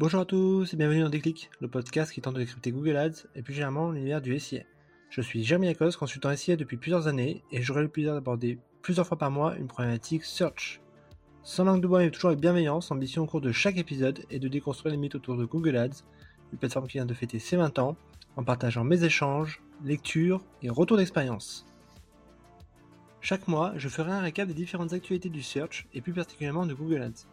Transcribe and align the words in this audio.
Bonjour 0.00 0.20
à 0.20 0.24
tous 0.24 0.72
et 0.72 0.76
bienvenue 0.76 1.00
dans 1.00 1.08
Déclic, 1.08 1.50
le 1.60 1.66
podcast 1.66 2.12
qui 2.12 2.20
tente 2.20 2.34
de 2.34 2.38
décrypter 2.38 2.70
Google 2.70 2.96
Ads 2.96 3.26
et 3.34 3.42
plus 3.42 3.52
généralement 3.52 3.90
l'univers 3.90 4.20
du 4.20 4.38
SIA. 4.38 4.62
Je 5.10 5.20
suis 5.20 5.42
Jeremy 5.42 5.66
Akos, 5.70 5.96
consultant 5.98 6.36
SIA 6.36 6.54
depuis 6.54 6.76
plusieurs 6.76 7.08
années 7.08 7.42
et 7.50 7.62
j'aurai 7.62 7.82
le 7.82 7.88
plaisir 7.88 8.14
d'aborder 8.14 8.60
plusieurs 8.80 9.08
fois 9.08 9.18
par 9.18 9.32
mois 9.32 9.56
une 9.56 9.66
problématique 9.66 10.22
search. 10.22 10.80
Sans 11.42 11.64
langue 11.64 11.82
de 11.82 11.88
bois 11.88 11.98
mais 11.98 12.12
toujours 12.12 12.30
avec 12.30 12.38
bienveillance, 12.38 12.92
ambition 12.92 13.24
au 13.24 13.26
cours 13.26 13.40
de 13.40 13.50
chaque 13.50 13.76
épisode 13.76 14.24
est 14.30 14.38
de 14.38 14.46
déconstruire 14.46 14.92
les 14.92 14.98
mythes 14.98 15.16
autour 15.16 15.36
de 15.36 15.44
Google 15.44 15.76
Ads, 15.76 16.04
une 16.52 16.60
plateforme 16.60 16.86
qui 16.86 16.98
vient 16.98 17.04
de 17.04 17.12
fêter 17.12 17.40
ses 17.40 17.56
20 17.56 17.80
ans, 17.80 17.96
en 18.36 18.44
partageant 18.44 18.84
mes 18.84 19.02
échanges, 19.02 19.60
lectures 19.84 20.44
et 20.62 20.70
retours 20.70 20.98
d'expérience. 20.98 21.66
Chaque 23.20 23.48
mois, 23.48 23.72
je 23.74 23.88
ferai 23.88 24.12
un 24.12 24.20
récap 24.20 24.46
des 24.46 24.54
différentes 24.54 24.92
actualités 24.92 25.28
du 25.28 25.42
search 25.42 25.88
et 25.92 26.00
plus 26.00 26.12
particulièrement 26.12 26.66
de 26.66 26.74
Google 26.74 27.02
Ads. 27.02 27.26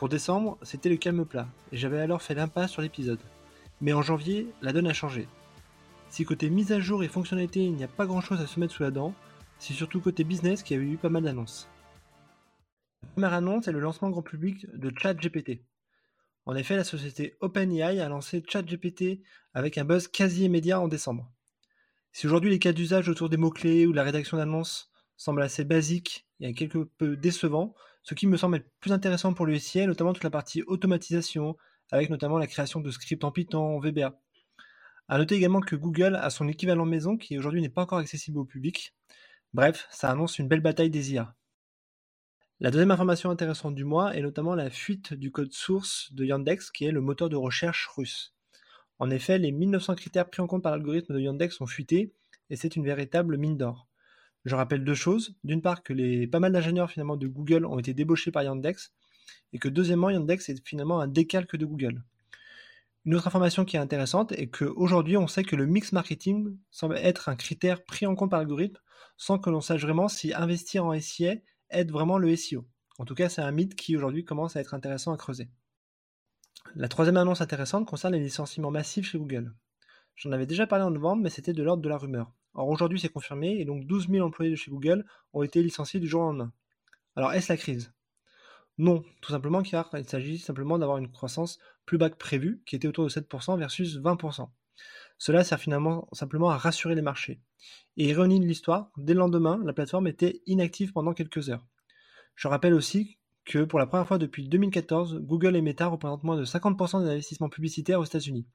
Pour 0.00 0.08
décembre, 0.08 0.56
c'était 0.62 0.88
le 0.88 0.96
calme 0.96 1.26
plat, 1.26 1.46
et 1.72 1.76
j'avais 1.76 2.00
alors 2.00 2.22
fait 2.22 2.32
l'impasse 2.32 2.70
sur 2.70 2.80
l'épisode. 2.80 3.20
Mais 3.82 3.92
en 3.92 4.00
janvier, 4.00 4.46
la 4.62 4.72
donne 4.72 4.86
a 4.86 4.94
changé. 4.94 5.28
Si 6.08 6.24
côté 6.24 6.48
mise 6.48 6.72
à 6.72 6.80
jour 6.80 7.04
et 7.04 7.08
fonctionnalité, 7.08 7.62
il 7.62 7.74
n'y 7.74 7.84
a 7.84 7.88
pas 7.88 8.06
grand 8.06 8.22
chose 8.22 8.40
à 8.40 8.46
se 8.46 8.58
mettre 8.58 8.72
sous 8.72 8.82
la 8.82 8.90
dent, 8.90 9.14
c'est 9.58 9.74
surtout 9.74 10.00
côté 10.00 10.24
business 10.24 10.62
qu'il 10.62 10.78
y 10.78 10.80
a 10.80 10.82
eu 10.82 10.96
pas 10.96 11.10
mal 11.10 11.24
d'annonces. 11.24 11.68
La 13.02 13.08
première 13.10 13.34
annonce 13.34 13.68
est 13.68 13.72
le 13.72 13.80
lancement 13.80 14.08
grand 14.08 14.22
public 14.22 14.64
de 14.74 14.90
ChatGPT. 14.98 15.66
En 16.46 16.54
effet, 16.54 16.76
la 16.76 16.84
société 16.84 17.36
OpenAI 17.40 18.00
a 18.00 18.08
lancé 18.08 18.42
ChatGPT 18.48 19.20
avec 19.52 19.76
un 19.76 19.84
buzz 19.84 20.08
quasi 20.08 20.46
immédiat 20.46 20.80
en 20.80 20.88
décembre. 20.88 21.30
Si 22.12 22.26
aujourd'hui 22.26 22.48
les 22.48 22.58
cas 22.58 22.72
d'usage 22.72 23.10
autour 23.10 23.28
des 23.28 23.36
mots-clés 23.36 23.84
ou 23.84 23.92
la 23.92 24.02
rédaction 24.02 24.38
d'annonces 24.38 24.90
semblent 25.18 25.42
assez 25.42 25.64
basiques 25.64 26.26
et 26.40 26.54
quelque 26.54 26.78
peu 26.78 27.18
décevants, 27.18 27.74
ce 28.10 28.14
qui 28.16 28.26
me 28.26 28.36
semble 28.36 28.56
être 28.56 28.68
plus 28.80 28.90
intéressant 28.90 29.34
pour 29.34 29.46
le 29.46 29.56
SIA, 29.56 29.86
notamment 29.86 30.12
toute 30.12 30.24
la 30.24 30.30
partie 30.30 30.64
automatisation, 30.64 31.56
avec 31.92 32.10
notamment 32.10 32.38
la 32.38 32.48
création 32.48 32.80
de 32.80 32.90
scripts 32.90 33.22
en 33.22 33.30
Python, 33.30 33.78
VBA. 33.78 34.20
A 35.06 35.16
noter 35.16 35.36
également 35.36 35.60
que 35.60 35.76
Google 35.76 36.16
a 36.16 36.28
son 36.30 36.48
équivalent 36.48 36.86
maison 36.86 37.16
qui 37.16 37.38
aujourd'hui 37.38 37.62
n'est 37.62 37.68
pas 37.68 37.82
encore 37.82 37.98
accessible 37.98 38.40
au 38.40 38.44
public. 38.44 38.96
Bref, 39.54 39.86
ça 39.92 40.10
annonce 40.10 40.40
une 40.40 40.48
belle 40.48 40.60
bataille 40.60 40.90
des 40.90 41.12
IA. 41.12 41.36
La 42.58 42.72
deuxième 42.72 42.90
information 42.90 43.30
intéressante 43.30 43.76
du 43.76 43.84
mois 43.84 44.16
est 44.16 44.22
notamment 44.22 44.56
la 44.56 44.70
fuite 44.70 45.14
du 45.14 45.30
code 45.30 45.52
source 45.52 46.12
de 46.12 46.24
Yandex, 46.24 46.72
qui 46.72 46.86
est 46.86 46.90
le 46.90 47.00
moteur 47.00 47.28
de 47.28 47.36
recherche 47.36 47.86
russe. 47.94 48.34
En 48.98 49.08
effet, 49.08 49.38
les 49.38 49.52
1900 49.52 49.94
critères 49.94 50.28
pris 50.28 50.42
en 50.42 50.48
compte 50.48 50.64
par 50.64 50.72
l'algorithme 50.72 51.14
de 51.14 51.20
Yandex 51.20 51.54
sont 51.54 51.66
fuités, 51.68 52.12
et 52.50 52.56
c'est 52.56 52.74
une 52.74 52.84
véritable 52.84 53.36
mine 53.36 53.56
d'or. 53.56 53.86
Je 54.44 54.54
rappelle 54.54 54.84
deux 54.84 54.94
choses. 54.94 55.34
D'une 55.44 55.62
part, 55.62 55.82
que 55.82 55.92
les 55.92 56.26
pas 56.26 56.40
mal 56.40 56.52
d'ingénieurs 56.52 56.90
finalement 56.90 57.16
de 57.16 57.26
Google 57.26 57.66
ont 57.66 57.78
été 57.78 57.94
débauchés 57.94 58.30
par 58.30 58.42
Yandex, 58.42 58.92
et 59.52 59.58
que 59.58 59.68
deuxièmement, 59.68 60.10
Yandex 60.10 60.48
est 60.48 60.66
finalement 60.66 61.00
un 61.00 61.08
décalque 61.08 61.56
de 61.56 61.66
Google. 61.66 62.02
Une 63.06 63.14
autre 63.14 63.26
information 63.26 63.64
qui 63.64 63.76
est 63.76 63.80
intéressante 63.80 64.32
est 64.32 64.48
qu'aujourd'hui, 64.48 65.16
on 65.16 65.26
sait 65.26 65.42
que 65.42 65.56
le 65.56 65.66
mix 65.66 65.92
marketing 65.92 66.56
semble 66.70 66.96
être 66.98 67.28
un 67.28 67.36
critère 67.36 67.82
pris 67.84 68.06
en 68.06 68.14
compte 68.14 68.30
par 68.30 68.40
l'algorithme, 68.40 68.78
sans 69.16 69.38
que 69.38 69.50
l'on 69.50 69.60
sache 69.60 69.82
vraiment 69.82 70.08
si 70.08 70.34
investir 70.34 70.84
en 70.84 70.98
SIA 70.98 71.36
aide 71.70 71.90
vraiment 71.90 72.18
le 72.18 72.34
SEO. 72.36 72.66
En 72.98 73.04
tout 73.04 73.14
cas, 73.14 73.30
c'est 73.30 73.40
un 73.40 73.50
mythe 73.50 73.74
qui 73.74 73.96
aujourd'hui 73.96 74.24
commence 74.24 74.56
à 74.56 74.60
être 74.60 74.74
intéressant 74.74 75.12
à 75.12 75.16
creuser. 75.16 75.48
La 76.74 76.88
troisième 76.88 77.16
annonce 77.16 77.40
intéressante 77.40 77.86
concerne 77.86 78.14
les 78.14 78.20
licenciements 78.20 78.70
massifs 78.70 79.06
chez 79.06 79.18
Google. 79.18 79.54
J'en 80.14 80.32
avais 80.32 80.46
déjà 80.46 80.66
parlé 80.66 80.84
en 80.84 80.90
novembre, 80.90 81.22
mais 81.22 81.30
c'était 81.30 81.54
de 81.54 81.62
l'ordre 81.62 81.82
de 81.82 81.88
la 81.88 81.96
rumeur. 81.96 82.32
Or 82.54 82.68
aujourd'hui 82.68 82.98
c'est 83.00 83.08
confirmé 83.08 83.60
et 83.60 83.64
donc 83.64 83.86
12 83.86 84.08
000 84.08 84.26
employés 84.26 84.50
de 84.50 84.56
chez 84.56 84.70
Google 84.70 85.04
ont 85.32 85.42
été 85.42 85.62
licenciés 85.62 86.00
du 86.00 86.08
jour 86.08 86.22
au 86.22 86.26
lendemain. 86.26 86.52
Alors 87.16 87.32
est-ce 87.32 87.52
la 87.52 87.56
crise? 87.56 87.92
Non, 88.78 89.04
tout 89.20 89.32
simplement 89.32 89.62
car 89.62 89.90
il 89.94 90.08
s'agit 90.08 90.38
simplement 90.38 90.78
d'avoir 90.78 90.98
une 90.98 91.10
croissance 91.10 91.58
plus 91.84 91.98
bas 91.98 92.08
que 92.08 92.16
prévue, 92.16 92.62
qui 92.66 92.76
était 92.76 92.88
autour 92.88 93.04
de 93.04 93.10
7% 93.10 93.58
versus 93.58 93.98
20%. 93.98 94.48
Cela 95.18 95.44
sert 95.44 95.60
finalement 95.60 96.08
simplement 96.12 96.50
à 96.50 96.56
rassurer 96.56 96.94
les 96.94 97.02
marchés. 97.02 97.42
Et 97.96 98.08
ironie 98.08 98.40
de 98.40 98.46
l'histoire, 98.46 98.90
dès 98.96 99.12
le 99.12 99.18
lendemain, 99.18 99.60
la 99.64 99.72
plateforme 99.72 100.06
était 100.06 100.40
inactive 100.46 100.92
pendant 100.92 101.12
quelques 101.12 101.50
heures. 101.50 101.66
Je 102.36 102.48
rappelle 102.48 102.72
aussi 102.72 103.18
que 103.44 103.64
pour 103.64 103.78
la 103.78 103.86
première 103.86 104.06
fois 104.06 104.18
depuis 104.18 104.48
2014, 104.48 105.18
Google 105.20 105.56
et 105.56 105.60
Meta 105.60 105.88
représentent 105.88 106.24
moins 106.24 106.38
de 106.38 106.44
50% 106.44 107.02
des 107.02 107.10
investissements 107.10 107.50
publicitaires 107.50 108.00
aux 108.00 108.04
États-Unis. 108.04 108.46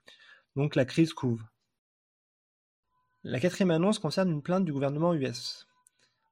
Donc 0.55 0.75
la 0.75 0.85
crise 0.85 1.13
couve. 1.13 1.43
La 3.27 3.39
quatrième 3.39 3.71
annonce 3.71 3.97
concerne 3.97 4.29
une 4.29 4.43
plainte 4.43 4.65
du 4.65 4.71
gouvernement 4.71 5.15
US. 5.15 5.65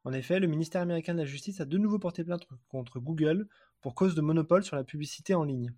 En 0.04 0.14
effet, 0.14 0.40
le 0.40 0.46
ministère 0.46 0.84
américain 0.84 1.16
de 1.16 1.18
la 1.18 1.26
Justice 1.26 1.60
a 1.60 1.66
de 1.66 1.80
nouveau 1.80 1.98
porté 1.98 2.24
plainte 2.24 2.48
contre 2.70 3.00
Google 3.00 3.48
pour 3.82 3.96
cause 3.96 4.14
de 4.14 4.22
monopole 4.22 4.64
sur 4.64 4.76
la 4.76 4.84
publicité 4.84 5.34
en 5.34 5.44
ligne. 5.44 5.74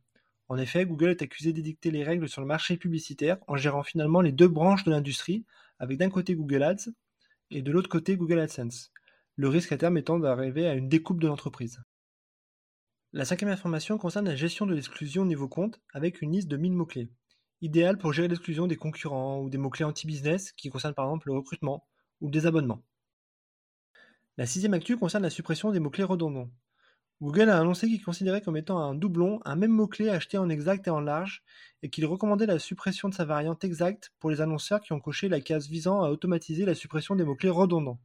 En 0.49 0.57
effet, 0.57 0.85
Google 0.85 1.11
est 1.11 1.21
accusé 1.21 1.53
d'édicter 1.53 1.89
les 1.89 2.03
règles 2.03 2.27
sur 2.27 2.41
le 2.41 2.47
marché 2.47 2.75
publicitaire 2.75 3.37
en 3.47 3.55
gérant 3.55 3.83
finalement 3.83 4.19
les 4.19 4.33
deux 4.33 4.49
branches 4.49 4.83
de 4.83 4.91
l'industrie, 4.91 5.45
avec 5.79 5.97
d'un 5.97 6.09
côté 6.09 6.35
Google 6.35 6.63
Ads 6.63 6.91
et 7.49 7.61
de 7.61 7.71
l'autre 7.71 7.87
côté 7.87 8.17
Google 8.17 8.39
AdSense. 8.39 8.91
Le 9.37 9.47
risque 9.47 9.71
à 9.71 9.77
terme 9.77 9.97
étant 9.97 10.19
d'arriver 10.19 10.67
à 10.67 10.73
une 10.73 10.89
découpe 10.89 11.21
de 11.21 11.27
l'entreprise. 11.27 11.81
La 13.13 13.23
cinquième 13.23 13.51
information 13.51 13.97
concerne 13.97 14.25
la 14.25 14.35
gestion 14.35 14.65
de 14.65 14.73
l'exclusion 14.73 15.21
au 15.21 15.27
niveau 15.27 15.47
compte 15.47 15.79
avec 15.93 16.21
une 16.21 16.33
liste 16.33 16.49
de 16.49 16.57
1000 16.57 16.73
mots-clés 16.73 17.09
idéal 17.65 17.97
pour 17.97 18.13
gérer 18.13 18.27
l'exclusion 18.27 18.67
des 18.67 18.75
concurrents 18.75 19.41
ou 19.41 19.49
des 19.49 19.57
mots-clés 19.57 19.85
anti-business 19.85 20.51
qui 20.53 20.69
concernent 20.69 20.93
par 20.93 21.05
exemple 21.05 21.27
le 21.27 21.33
recrutement 21.33 21.85
ou 22.21 22.27
le 22.27 22.31
désabonnement. 22.31 22.83
La 24.37 24.45
sixième 24.45 24.73
actu 24.73 24.97
concerne 24.97 25.23
la 25.23 25.29
suppression 25.29 25.71
des 25.71 25.79
mots-clés 25.79 26.03
redondants. 26.03 26.49
Google 27.21 27.49
a 27.49 27.59
annoncé 27.59 27.87
qu'il 27.87 28.03
considérait 28.03 28.41
comme 28.41 28.57
étant 28.57 28.77
un 28.77 28.93
doublon 28.93 29.39
un 29.45 29.55
même 29.55 29.71
mot-clé 29.71 30.09
acheté 30.09 30.37
en 30.37 30.49
exact 30.49 30.87
et 30.87 30.89
en 30.91 30.99
large 30.99 31.43
et 31.81 31.89
qu'il 31.89 32.05
recommandait 32.05 32.45
la 32.45 32.59
suppression 32.59 33.09
de 33.09 33.13
sa 33.13 33.25
variante 33.25 33.63
exacte 33.63 34.11
pour 34.19 34.29
les 34.29 34.41
annonceurs 34.41 34.81
qui 34.81 34.93
ont 34.93 34.99
coché 34.99 35.29
la 35.29 35.39
case 35.39 35.67
visant 35.67 36.03
à 36.03 36.09
automatiser 36.09 36.65
la 36.65 36.75
suppression 36.75 37.15
des 37.15 37.23
mots-clés 37.23 37.49
redondants. 37.49 37.99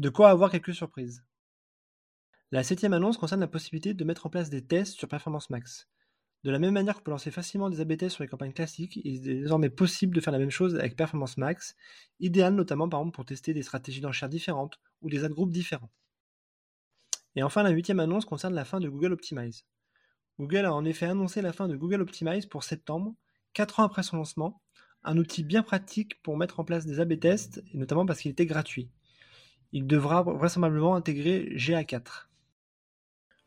De 0.00 0.08
quoi 0.08 0.30
avoir 0.30 0.50
quelques 0.50 0.74
surprises. 0.74 1.24
La 2.50 2.64
septième 2.64 2.92
annonce 2.92 3.16
concerne 3.16 3.40
la 3.40 3.46
possibilité 3.46 3.94
de 3.94 4.04
mettre 4.04 4.26
en 4.26 4.30
place 4.30 4.50
des 4.50 4.66
tests 4.66 4.98
sur 4.98 5.08
Performance 5.08 5.48
Max. 5.48 5.88
De 6.44 6.50
la 6.50 6.58
même 6.58 6.74
manière 6.74 6.96
qu'on 6.96 7.02
peut 7.02 7.10
lancer 7.12 7.30
facilement 7.30 7.70
des 7.70 7.80
AB 7.80 7.96
tests 7.96 8.16
sur 8.16 8.24
les 8.24 8.28
campagnes 8.28 8.52
classiques, 8.52 8.96
il 9.04 9.28
est 9.28 9.34
désormais 9.34 9.70
possible 9.70 10.14
de 10.14 10.20
faire 10.20 10.32
la 10.32 10.40
même 10.40 10.50
chose 10.50 10.74
avec 10.74 10.96
Performance 10.96 11.36
Max, 11.36 11.76
idéal 12.18 12.54
notamment 12.54 12.88
par 12.88 13.00
exemple 13.00 13.14
pour 13.14 13.24
tester 13.24 13.54
des 13.54 13.62
stratégies 13.62 14.00
d'enchères 14.00 14.28
différentes 14.28 14.80
ou 15.02 15.08
des 15.08 15.22
ad 15.22 15.32
groupes 15.32 15.52
différents. 15.52 15.90
Et 17.36 17.42
enfin, 17.44 17.62
la 17.62 17.70
huitième 17.70 18.00
annonce 18.00 18.24
concerne 18.24 18.54
la 18.54 18.64
fin 18.64 18.80
de 18.80 18.88
Google 18.88 19.12
Optimize. 19.12 19.64
Google 20.38 20.64
a 20.64 20.74
en 20.74 20.84
effet 20.84 21.06
annoncé 21.06 21.42
la 21.42 21.52
fin 21.52 21.68
de 21.68 21.76
Google 21.76 22.02
Optimize 22.02 22.46
pour 22.46 22.64
septembre, 22.64 23.14
4 23.52 23.80
ans 23.80 23.84
après 23.84 24.02
son 24.02 24.16
lancement, 24.16 24.60
un 25.04 25.18
outil 25.18 25.44
bien 25.44 25.62
pratique 25.62 26.20
pour 26.22 26.36
mettre 26.36 26.58
en 26.58 26.64
place 26.64 26.86
des 26.86 26.98
AB 26.98 27.20
tests, 27.20 27.62
et 27.72 27.78
notamment 27.78 28.04
parce 28.04 28.20
qu'il 28.20 28.30
était 28.30 28.46
gratuit. 28.46 28.90
Il 29.72 29.86
devra 29.86 30.22
vraisemblablement 30.22 30.96
intégrer 30.96 31.54
GA4. 31.56 32.28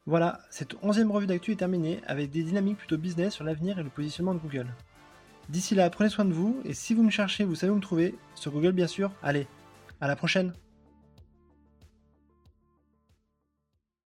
Voilà, 0.08 0.40
cette 0.52 0.76
onzième 0.84 1.10
revue 1.10 1.26
d'actu 1.26 1.52
est 1.52 1.56
terminée 1.56 2.00
avec 2.06 2.30
des 2.30 2.44
dynamiques 2.44 2.78
plutôt 2.78 2.96
business 2.96 3.34
sur 3.34 3.44
l'avenir 3.44 3.80
et 3.80 3.84
le 3.84 3.90
positionnement 3.90 4.36
de 4.36 4.40
Google. 4.40 4.68
D'ici 5.50 5.74
là, 5.74 5.90
prenez 5.90 6.10
soin 6.10 6.26
de 6.26 6.34
vous 6.34 6.62
et 6.64 6.76
si 6.76 6.94
vous 6.94 7.02
me 7.02 7.10
cherchez, 7.10 7.44
vous 7.44 7.56
savez 7.56 7.72
où 7.72 7.76
me 7.76 7.82
trouver, 7.82 8.14
sur 8.36 8.52
Google 8.52 8.74
bien 8.74 8.86
sûr. 8.86 9.12
Allez, 9.24 9.48
à 10.02 10.08
la 10.08 10.16
prochaine 10.16 10.54